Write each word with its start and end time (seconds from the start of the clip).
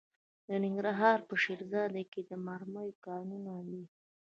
د 0.47 0.49
ننګرهار 0.63 1.19
په 1.27 1.33
شیرزاد 1.43 1.93
کې 2.11 2.21
د 2.29 2.31
مرمرو 2.45 2.99
کانونه 3.05 3.53
دي. 3.69 3.83